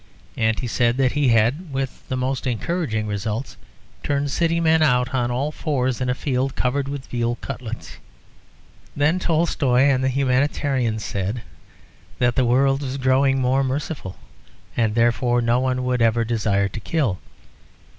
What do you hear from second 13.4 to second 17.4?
merciful, and therefore no one would ever desire to kill.